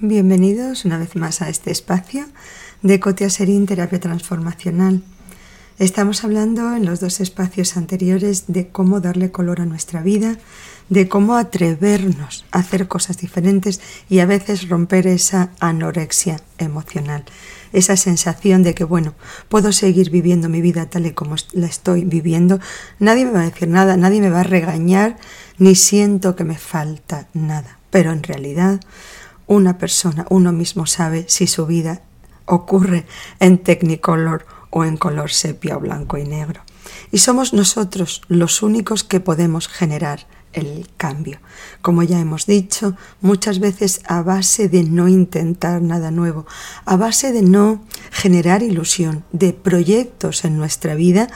Bienvenidos 0.00 0.84
una 0.84 0.98
vez 0.98 1.16
más 1.16 1.42
a 1.42 1.48
este 1.48 1.70
espacio 1.70 2.26
de 2.82 3.00
Cotia 3.00 3.30
Serín 3.30 3.66
Terapia 3.66 3.98
Transformacional. 3.98 5.02
Estamos 5.78 6.22
hablando 6.22 6.76
en 6.76 6.86
los 6.86 7.00
dos 7.00 7.20
espacios 7.20 7.76
anteriores 7.76 8.44
de 8.46 8.68
cómo 8.68 9.00
darle 9.00 9.30
color 9.30 9.60
a 9.60 9.66
nuestra 9.66 10.02
vida, 10.02 10.38
de 10.88 11.08
cómo 11.08 11.36
atrevernos 11.36 12.44
a 12.50 12.60
hacer 12.60 12.88
cosas 12.88 13.18
diferentes 13.18 13.80
y 14.08 14.20
a 14.20 14.26
veces 14.26 14.68
romper 14.68 15.06
esa 15.06 15.50
anorexia 15.60 16.40
emocional, 16.58 17.24
esa 17.76 17.96
sensación 17.98 18.62
de 18.62 18.74
que, 18.74 18.84
bueno, 18.84 19.14
puedo 19.50 19.70
seguir 19.70 20.10
viviendo 20.10 20.48
mi 20.48 20.62
vida 20.62 20.86
tal 20.86 21.04
y 21.04 21.12
como 21.12 21.36
la 21.52 21.66
estoy 21.66 22.04
viviendo, 22.04 22.58
nadie 22.98 23.26
me 23.26 23.32
va 23.32 23.42
a 23.42 23.50
decir 23.50 23.68
nada, 23.68 23.98
nadie 23.98 24.22
me 24.22 24.30
va 24.30 24.40
a 24.40 24.44
regañar, 24.44 25.18
ni 25.58 25.74
siento 25.74 26.36
que 26.36 26.44
me 26.44 26.56
falta 26.56 27.28
nada, 27.34 27.78
pero 27.90 28.12
en 28.12 28.22
realidad 28.22 28.80
una 29.46 29.76
persona, 29.76 30.26
uno 30.30 30.52
mismo 30.52 30.86
sabe 30.86 31.26
si 31.28 31.46
su 31.46 31.66
vida 31.66 32.00
ocurre 32.46 33.04
en 33.40 33.58
Technicolor 33.58 34.46
o 34.70 34.84
en 34.84 34.96
color 34.96 35.30
sepia, 35.30 35.76
blanco 35.76 36.16
y 36.16 36.24
negro. 36.24 36.62
Y 37.12 37.18
somos 37.18 37.52
nosotros 37.52 38.22
los 38.28 38.62
únicos 38.62 39.04
que 39.04 39.20
podemos 39.20 39.68
generar 39.68 40.26
el 40.56 40.88
cambio. 40.96 41.38
Como 41.82 42.02
ya 42.02 42.18
hemos 42.18 42.46
dicho, 42.46 42.96
muchas 43.20 43.60
veces 43.60 44.00
a 44.06 44.22
base 44.22 44.68
de 44.68 44.82
no 44.82 45.06
intentar 45.06 45.82
nada 45.82 46.10
nuevo, 46.10 46.46
a 46.84 46.96
base 46.96 47.32
de 47.32 47.42
no 47.42 47.84
generar 48.10 48.62
ilusión, 48.62 49.24
de 49.32 49.52
proyectos 49.52 50.44
en 50.44 50.56
nuestra 50.56 50.94
vida, 50.94 51.28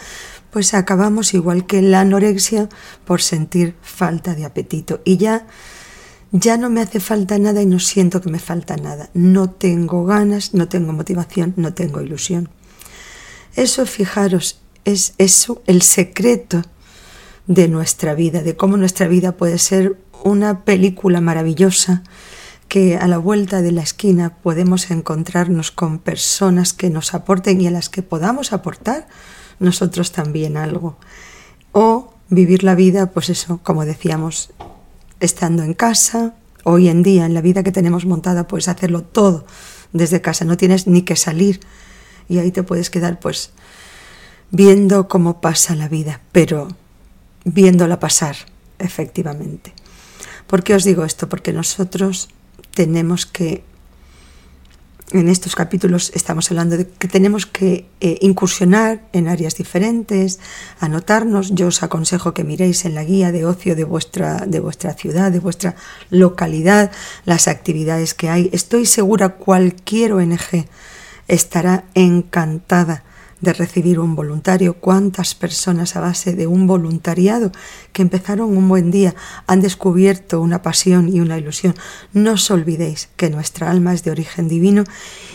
pues 0.50 0.74
acabamos 0.74 1.34
igual 1.34 1.66
que 1.66 1.80
la 1.82 2.00
anorexia 2.00 2.68
por 3.04 3.22
sentir 3.22 3.76
falta 3.82 4.34
de 4.34 4.44
apetito. 4.44 5.00
Y 5.04 5.18
ya 5.18 5.46
ya 6.32 6.56
no 6.56 6.70
me 6.70 6.80
hace 6.80 7.00
falta 7.00 7.38
nada 7.38 7.60
y 7.60 7.66
no 7.66 7.80
siento 7.80 8.20
que 8.20 8.30
me 8.30 8.38
falta 8.38 8.76
nada. 8.76 9.10
No 9.14 9.50
tengo 9.50 10.04
ganas, 10.04 10.54
no 10.54 10.68
tengo 10.68 10.92
motivación, 10.92 11.54
no 11.56 11.74
tengo 11.74 12.00
ilusión. 12.00 12.48
Eso, 13.56 13.84
fijaros, 13.84 14.60
es 14.84 15.14
eso 15.18 15.62
el 15.66 15.82
secreto 15.82 16.62
de 17.50 17.66
nuestra 17.66 18.14
vida, 18.14 18.44
de 18.44 18.54
cómo 18.54 18.76
nuestra 18.76 19.08
vida 19.08 19.32
puede 19.32 19.58
ser 19.58 19.96
una 20.22 20.64
película 20.64 21.20
maravillosa 21.20 22.04
que 22.68 22.96
a 22.96 23.08
la 23.08 23.18
vuelta 23.18 23.60
de 23.60 23.72
la 23.72 23.82
esquina 23.82 24.36
podemos 24.36 24.92
encontrarnos 24.92 25.72
con 25.72 25.98
personas 25.98 26.72
que 26.72 26.90
nos 26.90 27.12
aporten 27.12 27.60
y 27.60 27.66
a 27.66 27.72
las 27.72 27.88
que 27.88 28.02
podamos 28.02 28.52
aportar 28.52 29.08
nosotros 29.58 30.12
también 30.12 30.56
algo. 30.56 30.96
O 31.72 32.14
vivir 32.28 32.62
la 32.62 32.76
vida, 32.76 33.10
pues 33.10 33.30
eso, 33.30 33.58
como 33.64 33.84
decíamos, 33.84 34.50
estando 35.18 35.64
en 35.64 35.74
casa. 35.74 36.36
Hoy 36.62 36.88
en 36.88 37.02
día, 37.02 37.26
en 37.26 37.34
la 37.34 37.40
vida 37.40 37.64
que 37.64 37.72
tenemos 37.72 38.06
montada, 38.06 38.46
puedes 38.46 38.68
hacerlo 38.68 39.02
todo 39.02 39.44
desde 39.92 40.20
casa, 40.20 40.44
no 40.44 40.56
tienes 40.56 40.86
ni 40.86 41.02
que 41.02 41.16
salir 41.16 41.58
y 42.28 42.38
ahí 42.38 42.52
te 42.52 42.62
puedes 42.62 42.90
quedar 42.90 43.18
pues 43.18 43.50
viendo 44.52 45.08
cómo 45.08 45.40
pasa 45.40 45.74
la 45.74 45.88
vida, 45.88 46.20
pero 46.30 46.68
viéndola 47.44 48.00
pasar, 48.00 48.36
efectivamente. 48.78 49.72
¿Por 50.46 50.62
qué 50.62 50.74
os 50.74 50.84
digo 50.84 51.04
esto? 51.04 51.28
Porque 51.28 51.52
nosotros 51.52 52.28
tenemos 52.74 53.26
que 53.26 53.62
en 55.12 55.28
estos 55.28 55.56
capítulos 55.56 56.12
estamos 56.14 56.50
hablando 56.50 56.76
de 56.76 56.86
que 56.86 57.08
tenemos 57.08 57.46
que 57.46 57.86
eh, 58.00 58.18
incursionar 58.20 59.02
en 59.12 59.26
áreas 59.26 59.56
diferentes, 59.56 60.38
anotarnos. 60.78 61.50
Yo 61.54 61.66
os 61.66 61.82
aconsejo 61.82 62.32
que 62.32 62.44
miréis 62.44 62.84
en 62.84 62.94
la 62.94 63.04
guía 63.04 63.32
de 63.32 63.44
ocio 63.44 63.74
de 63.74 63.84
vuestra, 63.84 64.46
de 64.46 64.60
vuestra 64.60 64.94
ciudad, 64.94 65.32
de 65.32 65.40
vuestra 65.40 65.74
localidad, 66.10 66.92
las 67.24 67.48
actividades 67.48 68.14
que 68.14 68.28
hay. 68.28 68.50
Estoy 68.52 68.86
segura 68.86 69.30
cualquier 69.30 70.12
ONG 70.12 70.66
estará 71.26 71.84
encantada 71.94 73.04
de 73.40 73.52
recibir 73.52 73.98
un 73.98 74.14
voluntario, 74.14 74.74
cuántas 74.74 75.34
personas 75.34 75.96
a 75.96 76.00
base 76.00 76.34
de 76.34 76.46
un 76.46 76.66
voluntariado 76.66 77.52
que 77.92 78.02
empezaron 78.02 78.56
un 78.56 78.68
buen 78.68 78.90
día 78.90 79.14
han 79.46 79.60
descubierto 79.60 80.40
una 80.40 80.62
pasión 80.62 81.08
y 81.08 81.20
una 81.20 81.38
ilusión. 81.38 81.74
No 82.12 82.32
os 82.32 82.50
olvidéis 82.50 83.08
que 83.16 83.30
nuestra 83.30 83.70
alma 83.70 83.94
es 83.94 84.04
de 84.04 84.10
origen 84.10 84.48
divino 84.48 84.84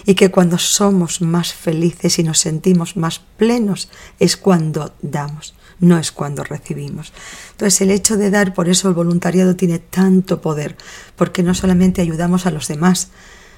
y 0.05 0.15
que 0.15 0.31
cuando 0.31 0.57
somos 0.57 1.21
más 1.21 1.53
felices 1.53 2.19
y 2.19 2.23
nos 2.23 2.39
sentimos 2.39 2.95
más 2.97 3.19
plenos 3.37 3.89
es 4.19 4.37
cuando 4.37 4.93
damos, 5.01 5.55
no 5.79 5.97
es 5.97 6.11
cuando 6.11 6.43
recibimos. 6.43 7.13
Entonces 7.51 7.81
el 7.81 7.91
hecho 7.91 8.17
de 8.17 8.29
dar, 8.29 8.53
por 8.53 8.69
eso 8.69 8.87
el 8.87 8.93
voluntariado 8.93 9.55
tiene 9.55 9.79
tanto 9.79 10.41
poder, 10.41 10.77
porque 11.15 11.43
no 11.43 11.53
solamente 11.53 12.01
ayudamos 12.01 12.45
a 12.45 12.51
los 12.51 12.67
demás, 12.67 13.09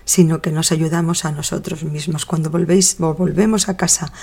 sino 0.07 0.41
que 0.41 0.51
nos 0.51 0.72
ayudamos 0.72 1.25
a 1.25 1.31
nosotros 1.34 1.84
mismos. 1.84 2.25
Cuando 2.25 2.50
volvéis, 2.50 2.97
volvemos 2.97 3.68
a 3.68 3.75
casa 3.75 4.13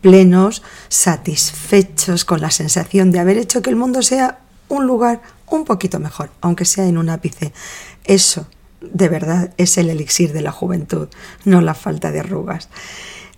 plenos, 0.00 0.62
satisfechos, 0.88 2.24
con 2.24 2.40
la 2.40 2.50
sensación 2.50 3.12
de 3.12 3.20
haber 3.20 3.38
hecho 3.38 3.62
que 3.62 3.70
el 3.70 3.76
mundo 3.76 4.02
sea 4.02 4.40
un 4.68 4.86
lugar 4.86 5.22
un 5.46 5.64
poquito 5.64 6.00
mejor, 6.00 6.30
aunque 6.40 6.64
sea 6.64 6.86
en 6.86 6.98
un 6.98 7.08
ápice. 7.08 7.52
Eso, 8.04 8.48
de 8.80 9.08
verdad, 9.08 9.54
es 9.58 9.78
el 9.78 9.90
elixir 9.90 10.32
de 10.32 10.42
la 10.42 10.50
juventud, 10.50 11.08
no 11.44 11.60
la 11.60 11.74
falta 11.74 12.10
de 12.10 12.18
arrugas. 12.18 12.68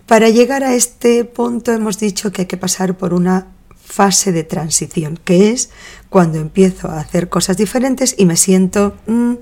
Para 0.07 0.29
llegar 0.29 0.63
a 0.63 0.73
este 0.73 1.23
punto 1.23 1.71
hemos 1.71 1.99
dicho 1.99 2.31
que 2.31 2.41
hay 2.41 2.47
que 2.47 2.57
pasar 2.57 2.97
por 2.97 3.13
una 3.13 3.47
fase 3.75 4.31
de 4.31 4.43
transición, 4.43 5.19
que 5.23 5.51
es 5.51 5.69
cuando 6.09 6.39
empiezo 6.39 6.89
a 6.89 6.99
hacer 6.99 7.29
cosas 7.29 7.57
diferentes 7.57 8.15
y 8.17 8.25
me 8.25 8.37
siento... 8.37 8.97
Mm, 9.05 9.35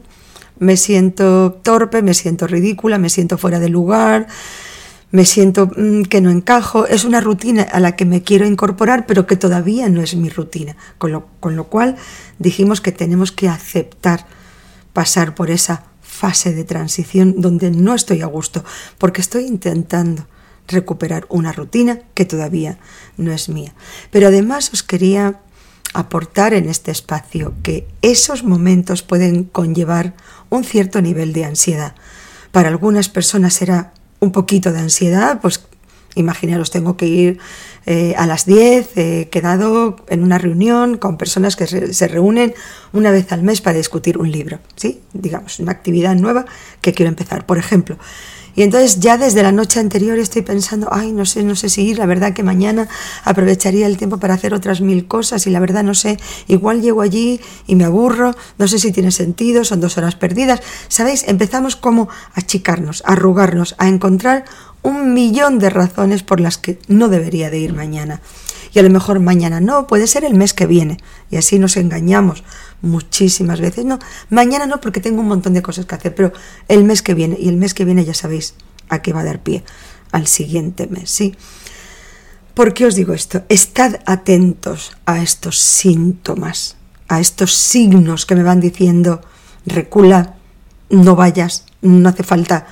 me 0.60 0.78
siento 0.78 1.60
torpe, 1.64 2.02
me 2.02 2.14
siento 2.14 2.48
ridícula, 2.48 2.98
me 2.98 3.10
siento 3.10 3.38
fuera 3.38 3.60
de 3.60 3.70
lugar, 3.70 4.28
me 5.12 5.26
siento 5.26 5.72
mm, 5.76 6.04
que 6.04 6.22
no 6.22 6.30
encajo. 6.30 6.86
Es 6.86 7.06
una 7.06 7.22
rutina 7.22 7.64
a 7.64 7.80
la 7.80 7.96
que 7.96 8.06
me 8.06 8.22
quiero 8.22 8.46
incorporar, 8.46 9.06
pero 9.06 9.26
que 9.26 9.36
todavía 9.36 9.90
no 9.90 10.02
es 10.02 10.16
mi 10.16 10.30
rutina. 10.30 10.76
Con 10.98 11.12
lo, 11.12 11.28
con 11.40 11.56
lo 11.56 11.66
cual 11.66 11.96
dijimos 12.38 12.82
que 12.82 12.92
tenemos 12.92 13.32
que 13.32 13.48
aceptar 13.48 14.26
pasar 14.94 15.36
por 15.36 15.50
esa 15.50 15.86
fase 16.02 16.54
de 16.54 16.64
transición 16.64 17.36
donde 17.38 17.72
no 17.72 17.96
estoy 17.96 18.22
a 18.22 18.26
gusto, 18.26 18.66
porque 18.98 19.22
estoy 19.22 19.46
intentando 19.46 20.28
recuperar 20.68 21.26
una 21.30 21.52
rutina 21.52 22.00
que 22.14 22.26
todavía 22.26 22.78
no 23.18 23.32
es 23.32 23.50
mía. 23.50 23.74
Pero 24.12 24.28
además 24.28 24.72
os 24.74 24.84
quería 24.84 25.40
aportar 25.94 26.54
en 26.54 26.70
este 26.70 26.92
espacio 26.92 27.54
que 27.64 27.88
esos 28.02 28.44
momentos 28.44 29.02
pueden 29.02 29.46
conllevar 29.46 30.14
un 30.50 30.64
cierto 30.64 31.02
nivel 31.02 31.34
de 31.34 31.46
ansiedad. 31.46 31.96
Para 32.52 32.70
algunas 32.70 33.10
personas 33.10 33.54
será 33.54 33.94
un 34.20 34.32
poquito 34.32 34.72
de 34.72 34.80
ansiedad, 34.80 35.40
pues 35.42 35.66
imaginaros, 36.16 36.72
tengo 36.72 36.98
que 36.98 37.08
ir 37.08 37.40
eh, 37.86 38.14
a 38.18 38.26
las 38.26 38.46
10, 38.46 38.98
he 38.98 39.30
quedado 39.30 39.96
en 40.10 40.24
una 40.24 40.38
reunión 40.38 40.98
con 40.98 41.18
personas 41.18 41.56
que 41.56 41.68
se 41.68 42.08
reúnen 42.08 42.54
una 42.94 43.12
vez 43.12 43.32
al 43.32 43.44
mes 43.44 43.62
para 43.62 43.78
discutir 43.78 44.18
un 44.18 44.32
libro, 44.32 44.60
¿sí? 44.76 45.02
Digamos, 45.14 45.60
una 45.60 45.72
actividad 45.72 46.16
nueva 46.16 46.46
que 46.82 46.94
quiero 46.94 47.10
empezar. 47.10 47.46
Por 47.46 47.58
ejemplo, 47.58 47.98
y 48.60 48.64
entonces 48.64 49.00
ya 49.00 49.18
desde 49.18 49.42
la 49.42 49.54
noche 49.54 49.80
anterior 49.80 50.20
estoy 50.20 50.42
pensando, 50.42 50.90
ay, 50.92 51.14
no 51.14 51.26
sé, 51.26 51.44
no 51.44 51.56
sé 51.56 51.70
si 51.70 51.82
ir, 51.82 51.98
la 51.98 52.06
verdad 52.06 52.34
que 52.34 52.44
mañana 52.44 52.90
aprovecharía 53.24 53.88
el 53.88 53.96
tiempo 53.96 54.18
para 54.18 54.34
hacer 54.34 54.54
otras 54.54 54.82
mil 54.82 55.08
cosas 55.08 55.48
y 55.48 55.50
la 55.50 55.62
verdad 55.62 55.82
no 55.82 55.94
sé, 55.94 56.18
igual 56.50 56.82
llego 56.82 57.00
allí 57.00 57.40
y 57.68 57.76
me 57.76 57.86
aburro, 57.86 58.36
no 58.58 58.68
sé 58.68 58.78
si 58.78 58.92
tiene 58.92 59.12
sentido, 59.12 59.64
son 59.64 59.80
dos 59.80 59.98
horas 59.98 60.16
perdidas. 60.16 60.60
¿Sabéis? 60.90 61.24
Empezamos 61.30 61.78
como 61.78 62.10
a 62.36 62.42
achicarnos, 62.42 63.02
a 63.06 63.14
arrugarnos, 63.14 63.76
a 63.78 63.88
encontrar 63.88 64.44
un 64.82 65.14
millón 65.14 65.58
de 65.58 65.70
razones 65.70 66.24
por 66.24 66.42
las 66.42 66.58
que 66.58 66.80
no 66.90 67.08
debería 67.08 67.50
de 67.50 67.60
ir 67.60 67.72
mañana. 67.72 68.20
Y 68.74 68.80
a 68.80 68.84
lo 68.84 68.90
mejor 68.90 69.20
mañana 69.20 69.60
no, 69.60 69.88
puede 69.88 70.08
ser 70.08 70.24
el 70.24 70.36
mes 70.36 70.54
que 70.54 70.68
viene. 70.68 70.98
Y 71.30 71.38
así 71.38 71.60
nos 71.60 71.78
engañamos 71.78 72.44
muchísimas 72.82 73.60
veces. 73.60 73.86
No, 73.86 74.00
mañana 74.30 74.66
no 74.66 74.80
porque 74.80 75.00
tengo 75.00 75.22
un 75.22 75.28
montón 75.28 75.54
de 75.54 75.62
cosas 75.62 75.86
que 75.86 75.96
hacer, 75.96 76.16
pero 76.16 76.34
el 76.68 76.84
mes 76.84 77.02
que 77.02 77.14
viene, 77.14 77.38
y 77.40 77.50
el 77.50 77.58
mes 77.58 77.74
que 77.74 77.86
viene 77.86 78.06
ya 78.06 78.14
sabéis 78.14 78.56
a 78.90 79.02
qué 79.02 79.14
va 79.14 79.22
a 79.22 79.26
dar 79.26 79.42
pie, 79.42 79.64
al 80.12 80.28
siguiente 80.28 80.88
mes, 80.88 81.10
¿sí? 81.10 81.36
¿Por 82.54 82.74
qué 82.74 82.86
os 82.86 82.96
digo 82.96 83.14
esto? 83.14 83.44
Estad 83.48 84.02
atentos 84.06 84.98
a 85.06 85.22
estos 85.22 85.60
síntomas, 85.60 86.76
a 87.08 87.20
estos 87.20 87.54
signos 87.54 88.26
que 88.26 88.36
me 88.36 88.44
van 88.44 88.60
diciendo, 88.60 89.22
recula, 89.66 90.36
no 90.90 91.16
vayas, 91.16 91.66
no 91.82 92.10
hace 92.10 92.24
falta, 92.24 92.68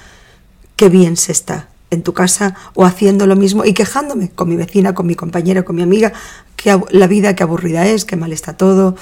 qué 0.75 0.89
bien 0.89 1.15
se 1.15 1.31
está 1.31 1.69
en 1.89 2.03
tu 2.03 2.13
casa 2.13 2.55
o 2.73 2.85
haciendo 2.85 3.27
lo 3.27 3.35
mismo 3.35 3.65
y 3.65 3.73
quejándome 3.73 4.29
con 4.29 4.49
mi 4.49 4.55
vecina, 4.55 4.93
con 4.93 5.07
mi 5.07 5.15
compañera, 5.15 5.63
con 5.63 5.75
mi 5.75 5.81
amiga, 5.81 6.13
que 6.55 6.79
la 6.91 7.07
vida 7.07 7.35
qué 7.35 7.43
aburrida 7.43 7.87
es, 7.87 8.05
qué 8.05 8.15
mal 8.15 8.33
está 8.33 8.57
todo, 8.57 8.95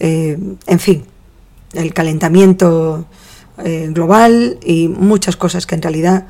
eh, 0.00 0.38
en 0.66 0.78
fin, 0.78 1.04
el 1.72 1.92
calentamiento 1.92 3.06
eh, 3.58 3.88
global 3.90 4.58
y 4.64 4.88
muchas 4.88 5.36
cosas 5.36 5.66
que 5.66 5.74
en 5.74 5.82
realidad 5.82 6.26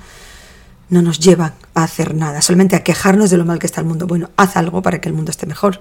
no 0.91 1.03
nos 1.03 1.21
llevan 1.21 1.55
a 1.75 1.85
hacer 1.85 2.15
nada, 2.15 2.41
solamente 2.41 2.77
a 2.77 2.83
quejarnos 2.83 3.31
de 3.31 3.37
lo 3.37 3.45
mal 3.45 3.59
que 3.59 3.67
está 3.67 3.81
el 3.81 3.87
mundo. 3.87 4.07
Bueno, 4.07 4.31
haz 4.37 4.57
algo 4.57 4.83
para 4.83 5.01
que 5.01 5.09
el 5.09 5.15
mundo 5.15 5.31
esté 5.31 5.47
mejor. 5.47 5.81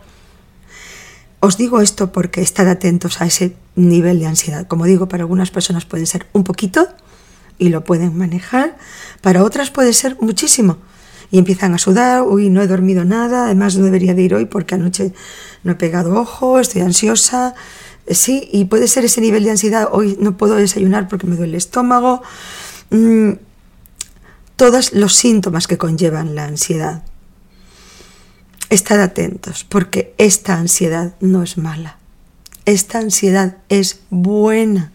os 1.39 1.55
digo 1.57 1.81
esto 1.81 2.11
porque 2.11 2.41
estad 2.41 2.67
atentos 2.67 3.21
a 3.21 3.25
ese 3.25 3.55
nivel 3.75 4.19
de 4.19 4.27
ansiedad. 4.27 4.67
Como 4.67 4.85
digo, 4.85 5.07
para 5.07 5.23
algunas 5.23 5.51
personas 5.51 5.85
pueden 5.85 6.07
ser 6.07 6.27
un 6.33 6.43
poquito 6.43 6.87
y 7.57 7.69
lo 7.69 7.83
pueden 7.83 8.17
manejar, 8.17 8.77
para 9.21 9.43
otras 9.43 9.71
puede 9.71 9.93
ser 9.93 10.17
muchísimo. 10.21 10.77
Y 11.29 11.39
empiezan 11.39 11.73
a 11.73 11.77
sudar, 11.77 12.23
uy, 12.23 12.49
no 12.49 12.61
he 12.61 12.67
dormido 12.67 13.03
nada, 13.03 13.45
además 13.45 13.75
no 13.75 13.83
debería 13.83 14.13
de 14.13 14.21
ir 14.21 14.33
hoy 14.33 14.45
porque 14.45 14.75
anoche 14.75 15.13
no 15.63 15.73
he 15.73 15.75
pegado 15.75 16.17
ojo, 16.19 16.59
estoy 16.59 16.81
ansiosa. 16.81 17.53
Sí, 18.09 18.47
y 18.53 18.65
puede 18.65 18.87
ser 18.87 19.03
ese 19.03 19.19
nivel 19.19 19.43
de 19.43 19.51
ansiedad, 19.51 19.89
hoy 19.91 20.17
no 20.21 20.37
puedo 20.37 20.55
desayunar 20.55 21.09
porque 21.09 21.27
me 21.27 21.35
duele 21.35 21.51
el 21.51 21.57
estómago. 21.57 22.21
Mm, 22.89 23.33
todos 24.55 24.93
los 24.93 25.15
síntomas 25.15 25.67
que 25.67 25.77
conllevan 25.77 26.33
la 26.33 26.45
ansiedad. 26.45 27.03
Estad 28.69 29.01
atentos, 29.01 29.65
porque 29.65 30.13
esta 30.17 30.55
ansiedad 30.55 31.15
no 31.19 31.43
es 31.43 31.57
mala. 31.57 31.97
Esta 32.65 32.99
ansiedad 32.99 33.57
es 33.69 34.01
buena. 34.09 34.91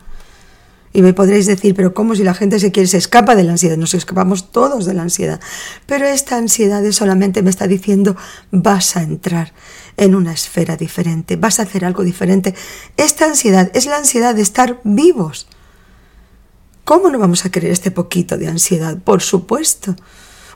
Y 0.93 1.03
me 1.03 1.15
podréis 1.15 1.47
decir, 1.47 1.75
pero 1.75 1.95
¿cómo 1.95 2.15
si 2.15 2.23
la 2.23 2.35
gente 2.35 2.59
se 2.59 2.71
quiere, 2.71 2.87
se 2.87 2.99
escapa 2.99 3.35
de 3.35 3.45
la 3.45 3.53
ansiedad? 3.53 3.77
Nos 3.79 3.95
escapamos 3.95 4.51
todos 4.53 4.85
de 4.85 4.93
la 4.93 5.03
ansiedad. 5.03 5.41
Pero 5.87 6.07
esta 6.07 6.37
ansiedad 6.37 6.83
solamente 6.93 7.43
me 7.43 7.51
está 7.51 7.67
diciendo, 7.67 8.15
vas 8.51 8.97
a 8.97 9.03
entrar 9.03 9.53
en 9.97 10.15
una 10.15 10.33
esfera 10.33 10.77
diferente, 10.77 11.37
vas 11.37 11.61
a 11.61 11.63
hacer 11.63 11.85
algo 11.85 12.05
diferente. 12.05 12.55
Esta 12.97 13.25
ansiedad 13.25 13.71
es 13.75 13.87
la 13.87 13.97
ansiedad 13.97 14.35
de 14.35 14.43
estar 14.43 14.81
vivos. 14.85 15.47
¿Cómo 16.85 17.11
no 17.11 17.19
vamos 17.19 17.45
a 17.47 17.51
querer 17.51 17.71
este 17.71 17.91
poquito 17.91 18.37
de 18.37 18.49
ansiedad? 18.49 18.99
Por 18.99 19.23
supuesto. 19.23 19.95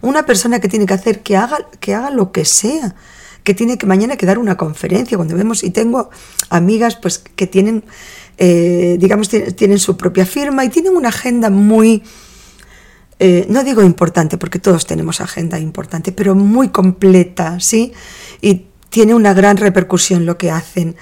Una 0.03 0.27
persona 0.27 0.61
que 0.61 0.69
tiene 0.69 0.85
que 0.85 0.95
hacer 0.95 1.23
que 1.23 1.37
haga, 1.37 1.69
que 1.81 1.95
haga 1.95 2.11
lo 2.11 2.33
que 2.33 2.45
sea, 2.45 2.95
que 3.45 3.55
tiene 3.55 3.79
que 3.79 3.87
mañana 3.87 4.17
que 4.17 4.27
dar 4.27 4.39
una 4.39 4.57
conferencia, 4.57 5.17
cuando 5.17 5.37
vemos, 5.37 5.63
y 5.63 5.71
tengo 5.71 6.11
amigas 6.51 6.97
pues 6.97 7.19
que 7.19 7.47
tienen, 7.47 7.85
eh, 8.39 8.97
digamos, 8.99 9.29
tienen, 9.29 9.79
su 9.79 9.97
propia 9.97 10.27
firma 10.27 10.65
y 10.65 10.69
tienen 10.69 10.97
una 10.97 11.09
agenda 11.09 11.51
muy, 11.51 12.03
eh, 13.19 13.47
no 13.49 13.65
digo 13.65 13.83
importante, 13.83 14.37
porque 14.37 14.59
todos 14.59 14.87
tenemos 14.87 15.21
agenda 15.21 15.59
importante, 15.59 16.13
pero 16.13 16.35
muy 16.35 16.69
completa, 16.69 17.59
¿sí? 17.61 17.93
Y 18.41 18.67
tiene 18.91 19.15
una 19.15 19.33
gran 19.35 19.57
repercusión 19.57 20.27
lo 20.27 20.37
que 20.39 20.51
hacen. 20.51 20.97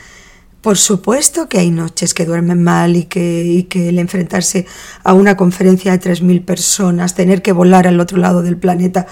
Por 0.64 0.78
supuesto 0.78 1.46
que 1.48 1.58
hay 1.58 1.70
noches 1.70 2.14
que 2.14 2.24
duermen 2.24 2.62
mal 2.62 2.96
y 2.96 3.04
que, 3.04 3.66
el 3.70 3.98
enfrentarse 3.98 4.66
a 5.02 5.12
una 5.12 5.36
conferencia 5.36 5.92
de 5.92 6.00
3.000 6.00 6.42
personas, 6.44 7.14
tener 7.14 7.42
que 7.42 7.52
volar 7.52 7.86
al 7.86 8.00
otro 8.00 8.16
lado 8.16 8.42
del 8.42 8.56
planeta, 8.56 9.06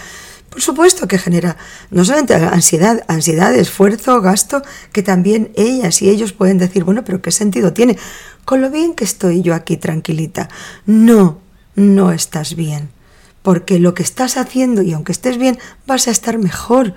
por 0.52 0.60
supuesto 0.60 1.08
que 1.08 1.16
genera 1.16 1.56
no 1.90 2.04
solamente 2.04 2.34
ansiedad, 2.34 3.02
ansiedad, 3.08 3.54
esfuerzo, 3.54 4.20
gasto, 4.20 4.62
que 4.92 5.02
también 5.02 5.50
ellas 5.56 6.02
y 6.02 6.10
ellos 6.10 6.34
pueden 6.34 6.58
decir, 6.58 6.84
bueno, 6.84 7.04
pero 7.04 7.22
¿qué 7.22 7.30
sentido 7.30 7.72
tiene? 7.72 7.96
Con 8.44 8.60
lo 8.60 8.70
bien 8.70 8.92
que 8.92 9.04
estoy 9.04 9.40
yo 9.40 9.54
aquí 9.54 9.78
tranquilita. 9.78 10.50
No, 10.84 11.38
no 11.74 12.12
estás 12.12 12.54
bien, 12.54 12.90
porque 13.42 13.78
lo 13.78 13.94
que 13.94 14.02
estás 14.02 14.36
haciendo, 14.36 14.82
y 14.82 14.92
aunque 14.92 15.12
estés 15.12 15.38
bien, 15.38 15.58
vas 15.86 16.06
a 16.06 16.10
estar 16.10 16.36
mejor 16.36 16.92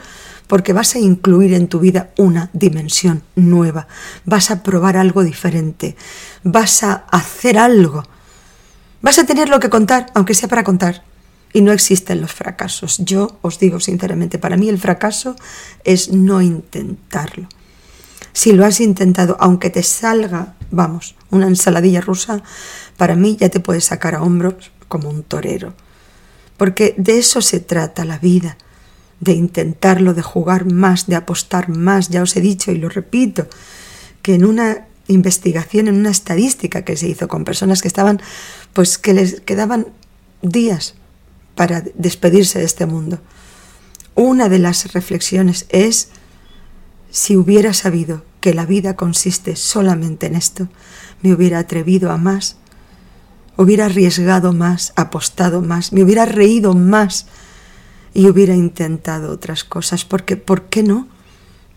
porque 0.47 0.73
vas 0.73 0.93
a 0.95 0.99
incluir 0.99 1.53
en 1.53 1.69
tu 1.69 1.79
vida 1.79 2.09
una 2.17 2.49
dimensión 2.51 3.23
nueva, 3.35 3.87
vas 4.25 4.51
a 4.51 4.63
probar 4.63 4.97
algo 4.97 5.23
diferente, 5.23 5.95
vas 6.43 6.83
a 6.83 7.05
hacer 7.09 7.57
algo, 7.57 8.03
vas 9.01 9.17
a 9.17 9.25
tener 9.25 9.47
lo 9.47 9.61
que 9.61 9.69
contar, 9.69 10.07
aunque 10.13 10.33
sea 10.33 10.49
para 10.49 10.65
contar. 10.65 11.03
Y 11.55 11.61
no 11.61 11.71
existen 11.71 12.19
los 12.19 12.33
fracasos. 12.33 12.97
Yo 12.97 13.39
os 13.41 13.59
digo 13.59 13.79
sinceramente, 13.79 14.37
para 14.37 14.57
mí 14.57 14.67
el 14.67 14.77
fracaso 14.77 15.37
es 15.85 16.11
no 16.11 16.41
intentarlo. 16.41 17.47
Si 18.33 18.51
lo 18.51 18.65
has 18.65 18.81
intentado, 18.81 19.37
aunque 19.39 19.69
te 19.69 19.81
salga, 19.81 20.55
vamos, 20.69 21.15
una 21.31 21.47
ensaladilla 21.47 22.01
rusa, 22.01 22.43
para 22.97 23.15
mí 23.15 23.37
ya 23.39 23.47
te 23.47 23.61
puedes 23.61 23.85
sacar 23.85 24.15
a 24.15 24.21
hombros 24.21 24.69
como 24.89 25.09
un 25.09 25.23
torero. 25.23 25.73
Porque 26.57 26.93
de 26.97 27.19
eso 27.19 27.39
se 27.39 27.61
trata 27.61 28.03
la 28.03 28.19
vida, 28.19 28.57
de 29.21 29.31
intentarlo, 29.31 30.13
de 30.13 30.23
jugar 30.23 30.69
más, 30.69 31.07
de 31.07 31.15
apostar 31.15 31.69
más. 31.69 32.09
Ya 32.09 32.21
os 32.21 32.35
he 32.35 32.41
dicho 32.41 32.73
y 32.73 32.79
lo 32.79 32.89
repito, 32.89 33.47
que 34.21 34.33
en 34.35 34.43
una 34.43 34.87
investigación, 35.07 35.87
en 35.87 35.95
una 35.95 36.11
estadística 36.11 36.81
que 36.81 36.97
se 36.97 37.07
hizo 37.07 37.29
con 37.29 37.45
personas 37.45 37.81
que 37.81 37.87
estaban, 37.87 38.21
pues 38.73 38.97
que 38.97 39.13
les 39.13 39.39
quedaban 39.39 39.87
días 40.41 40.95
para 41.55 41.83
despedirse 41.95 42.59
de 42.59 42.65
este 42.65 42.85
mundo. 42.85 43.19
Una 44.13 44.49
de 44.49 44.59
las 44.59 44.93
reflexiones 44.93 45.65
es, 45.69 46.09
si 47.09 47.35
hubiera 47.35 47.73
sabido 47.73 48.23
que 48.39 48.53
la 48.53 48.65
vida 48.65 48.95
consiste 48.95 49.55
solamente 49.55 50.27
en 50.27 50.35
esto, 50.35 50.69
me 51.21 51.33
hubiera 51.33 51.59
atrevido 51.59 52.11
a 52.11 52.17
más, 52.17 52.57
hubiera 53.57 53.85
arriesgado 53.85 54.53
más, 54.53 54.93
apostado 54.95 55.61
más, 55.61 55.91
me 55.93 56.03
hubiera 56.03 56.25
reído 56.25 56.73
más 56.73 57.27
y 58.13 58.27
hubiera 58.27 58.55
intentado 58.55 59.31
otras 59.31 59.63
cosas, 59.63 60.05
porque 60.05 60.37
¿por 60.37 60.63
qué 60.63 60.83
no? 60.83 61.07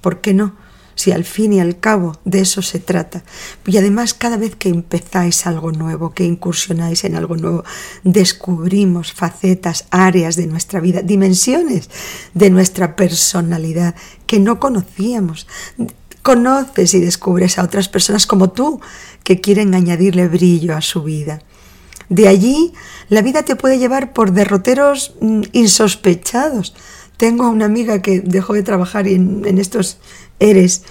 ¿Por 0.00 0.20
qué 0.20 0.34
no? 0.34 0.54
Si 0.98 1.12
al 1.12 1.22
fin 1.22 1.52
y 1.52 1.60
al 1.60 1.78
cabo 1.78 2.18
de 2.24 2.40
eso 2.40 2.60
se 2.60 2.80
trata. 2.80 3.22
Y 3.64 3.76
además 3.76 4.14
cada 4.14 4.36
vez 4.36 4.56
que 4.56 4.68
empezáis 4.68 5.46
algo 5.46 5.70
nuevo, 5.70 6.12
que 6.12 6.24
incursionáis 6.24 7.04
en 7.04 7.14
algo 7.14 7.36
nuevo, 7.36 7.62
descubrimos 8.02 9.12
facetas, 9.12 9.86
áreas 9.90 10.34
de 10.34 10.48
nuestra 10.48 10.80
vida, 10.80 11.00
dimensiones 11.02 11.88
de 12.34 12.50
nuestra 12.50 12.96
personalidad 12.96 13.94
que 14.26 14.40
no 14.40 14.58
conocíamos. 14.58 15.46
Conoces 16.22 16.94
y 16.94 16.98
descubres 16.98 17.60
a 17.60 17.62
otras 17.62 17.88
personas 17.88 18.26
como 18.26 18.50
tú 18.50 18.80
que 19.22 19.40
quieren 19.40 19.76
añadirle 19.76 20.26
brillo 20.26 20.76
a 20.76 20.80
su 20.80 21.04
vida. 21.04 21.42
De 22.08 22.26
allí 22.26 22.72
la 23.08 23.22
vida 23.22 23.44
te 23.44 23.54
puede 23.54 23.78
llevar 23.78 24.12
por 24.12 24.32
derroteros 24.32 25.14
mm, 25.20 25.42
insospechados. 25.52 26.74
Tengo 27.18 27.48
una 27.48 27.64
amiga 27.64 28.00
que 28.00 28.20
dejó 28.20 28.52
de 28.52 28.62
trabajar 28.62 29.08
en, 29.08 29.58
estos 29.58 29.98
eres, 30.38 30.82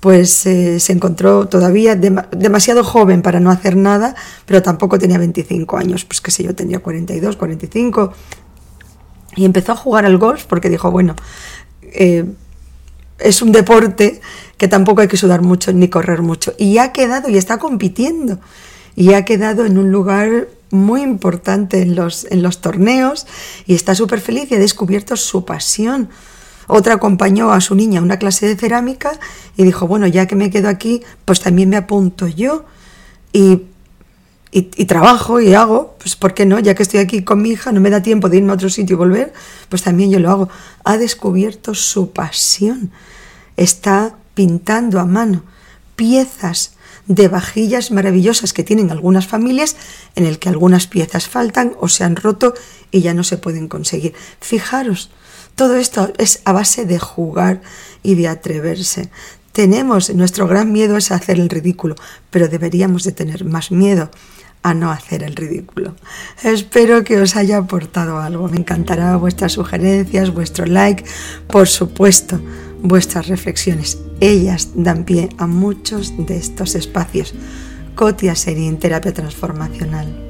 pues 0.00 0.46
eh, 0.46 0.78
se 0.78 0.92
encontró 0.92 1.48
todavía 1.48 1.96
demasiado 1.96 2.84
joven 2.84 3.22
para 3.22 3.40
no 3.40 3.50
hacer 3.50 3.76
nada, 3.76 4.14
pero 4.46 4.62
tampoco 4.62 4.98
tenía 4.98 5.18
25 5.18 5.76
años, 5.76 6.04
pues 6.04 6.20
qué 6.20 6.30
sé 6.30 6.44
yo, 6.44 6.54
tenía 6.54 6.78
42, 6.78 7.36
45. 7.36 8.12
Y 9.36 9.44
empezó 9.44 9.72
a 9.72 9.76
jugar 9.76 10.04
al 10.04 10.18
golf 10.18 10.44
porque 10.44 10.70
dijo, 10.70 10.90
bueno, 10.90 11.14
eh, 11.82 12.24
es 13.18 13.42
un 13.42 13.52
deporte 13.52 14.20
que 14.56 14.68
tampoco 14.68 15.00
hay 15.00 15.08
que 15.08 15.16
sudar 15.16 15.42
mucho 15.42 15.72
ni 15.72 15.88
correr 15.88 16.22
mucho. 16.22 16.54
Y 16.58 16.78
ha 16.78 16.92
quedado 16.92 17.28
y 17.28 17.36
está 17.36 17.58
compitiendo. 17.58 18.38
Y 18.94 19.12
ha 19.14 19.24
quedado 19.24 19.64
en 19.64 19.78
un 19.78 19.92
lugar 19.92 20.48
muy 20.70 21.02
importante 21.02 21.82
en 21.82 21.94
los, 21.94 22.26
en 22.30 22.42
los 22.42 22.60
torneos 22.60 23.26
y 23.66 23.74
está 23.74 23.94
súper 23.94 24.20
feliz 24.20 24.50
y 24.50 24.56
ha 24.56 24.58
descubierto 24.58 25.16
su 25.16 25.44
pasión. 25.44 26.08
Otra 26.68 26.94
acompañó 26.94 27.50
a 27.50 27.60
su 27.60 27.74
niña 27.74 28.00
a 28.00 28.02
una 28.02 28.18
clase 28.18 28.46
de 28.46 28.56
cerámica 28.56 29.18
y 29.56 29.64
dijo, 29.64 29.88
bueno, 29.88 30.06
ya 30.06 30.26
que 30.26 30.36
me 30.36 30.50
quedo 30.50 30.68
aquí, 30.68 31.02
pues 31.24 31.40
también 31.40 31.70
me 31.70 31.76
apunto 31.76 32.28
yo 32.28 32.66
y, 33.32 33.62
y, 34.50 34.84
trabajo 34.84 35.40
y 35.40 35.54
hago, 35.54 35.96
pues 35.98 36.14
¿por 36.14 36.34
qué 36.34 36.46
no? 36.46 36.58
Ya 36.58 36.74
que 36.74 36.82
estoy 36.82 37.00
aquí 37.00 37.22
con 37.22 37.42
mi 37.42 37.50
hija, 37.50 37.72
no 37.72 37.80
me 37.80 37.90
da 37.90 38.02
tiempo 38.02 38.28
de 38.28 38.36
irme 38.36 38.52
a 38.52 38.54
otro 38.54 38.70
sitio 38.70 38.94
y 38.94 38.98
volver, 38.98 39.32
pues 39.68 39.82
también 39.82 40.10
yo 40.10 40.20
lo 40.20 40.30
hago. 40.30 40.48
Ha 40.84 40.98
descubierto 40.98 41.74
su 41.74 42.12
pasión. 42.12 42.90
Está 43.56 44.16
pintando 44.34 45.00
a 45.00 45.06
mano 45.06 45.42
piezas 45.96 46.74
de 47.08 47.28
vajillas 47.28 47.90
maravillosas 47.90 48.52
que 48.52 48.62
tienen 48.62 48.90
algunas 48.90 49.26
familias 49.26 49.76
en 50.14 50.26
el 50.26 50.38
que 50.38 50.48
algunas 50.48 50.86
piezas 50.86 51.26
faltan 51.26 51.72
o 51.80 51.88
se 51.88 52.04
han 52.04 52.16
roto 52.16 52.54
y 52.90 53.00
ya 53.00 53.14
no 53.14 53.24
se 53.24 53.38
pueden 53.38 53.68
conseguir. 53.68 54.14
Fijaros, 54.40 55.10
todo 55.58 55.74
esto 55.74 56.12
es 56.18 56.40
a 56.44 56.52
base 56.52 56.86
de 56.86 57.00
jugar 57.00 57.60
y 58.04 58.14
de 58.14 58.28
atreverse. 58.28 59.10
Tenemos, 59.50 60.08
nuestro 60.14 60.46
gran 60.46 60.70
miedo 60.70 60.96
es 60.96 61.10
hacer 61.10 61.40
el 61.40 61.48
ridículo, 61.48 61.96
pero 62.30 62.46
deberíamos 62.46 63.02
de 63.02 63.10
tener 63.10 63.44
más 63.44 63.72
miedo 63.72 64.08
a 64.62 64.72
no 64.72 64.92
hacer 64.92 65.24
el 65.24 65.34
ridículo. 65.34 65.96
Espero 66.44 67.02
que 67.02 67.20
os 67.20 67.34
haya 67.34 67.58
aportado 67.58 68.20
algo. 68.20 68.46
Me 68.46 68.58
encantará 68.58 69.16
vuestras 69.16 69.50
sugerencias, 69.50 70.32
vuestro 70.32 70.64
like, 70.64 71.04
por 71.48 71.66
supuesto 71.66 72.40
vuestras 72.80 73.26
reflexiones. 73.26 73.98
Ellas 74.20 74.70
dan 74.76 75.02
pie 75.04 75.28
a 75.38 75.48
muchos 75.48 76.14
de 76.24 76.36
estos 76.36 76.76
espacios. 76.76 77.34
Cotia 77.96 78.36
Serín, 78.36 78.78
terapia 78.78 79.12
transformacional. 79.12 80.27